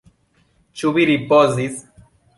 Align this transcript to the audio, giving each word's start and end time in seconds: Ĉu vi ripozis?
Ĉu 0.81 0.93
vi 0.95 1.05
ripozis? 1.11 1.81